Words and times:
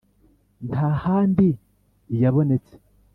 Nta 0.69 0.87
handi 1.03 1.47
lyabonetse. 2.19 2.75